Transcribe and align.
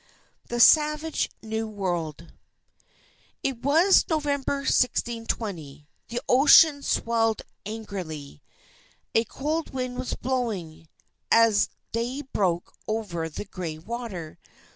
THE 0.47 0.59
SAVAGE 0.59 1.29
NEW 1.43 1.67
WORLD 1.67 2.33
It 3.43 3.61
was 3.61 4.05
November, 4.09 4.61
1620. 4.61 5.87
The 6.07 6.19
ocean 6.27 6.81
swelled 6.81 7.43
angrily. 7.67 8.41
A 9.13 9.25
cold 9.25 9.75
wind 9.75 9.99
was 9.99 10.15
blowing, 10.15 10.87
as 11.31 11.69
day 11.91 12.23
broke 12.23 12.73
over 12.87 13.29
the 13.29 13.45
gray 13.45 13.77
water. 13.77 14.39